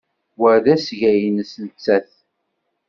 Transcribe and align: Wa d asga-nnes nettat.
Wa 0.39 0.53
d 0.63 0.65
asga-nnes 0.73 1.51
nettat. 1.65 2.09